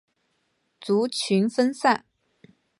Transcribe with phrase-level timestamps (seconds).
[0.79, 2.05] 族群分散。